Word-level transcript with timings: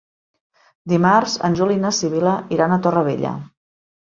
Dimarts 0.93 1.35
en 1.49 1.57
Juli 1.61 1.77
i 1.81 1.83
na 1.83 1.91
Sibil·la 1.99 2.33
iran 2.59 2.77
a 2.77 2.81
Torrevella. 2.87 3.37